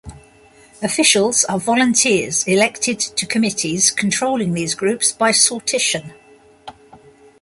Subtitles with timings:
[0.81, 6.15] Officials are volunteers elected to committees controlling these groups by sortition.